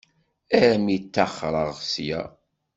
Armi 0.59 0.97
ṭṭaxreɣ 1.03 1.69
ssya. 1.81 2.21